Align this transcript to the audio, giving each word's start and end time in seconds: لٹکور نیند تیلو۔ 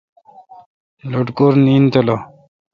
لٹکور 1.11 1.53
نیند 1.63 1.87
تیلو۔ 1.93 2.17